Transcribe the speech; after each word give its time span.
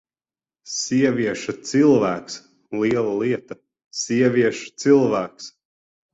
Sievieša 0.75 1.53
cilvēks! 1.71 2.39
Liela 2.81 3.13
lieta: 3.19 3.59
sievieša 4.01 4.75
cilvēks! 4.87 5.55